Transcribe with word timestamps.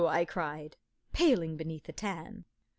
J 0.01 0.07
I 0.07 0.25
cried, 0.25 0.77
paling 1.13 1.57
beneath 1.57 1.83
the 1.83 1.91
tan. 1.93 2.45